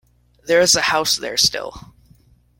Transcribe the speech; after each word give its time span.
There 0.47 0.59
is 0.61 0.73
a 0.75 0.81
house 0.81 1.15
there 1.17 1.37
still. 1.37 1.93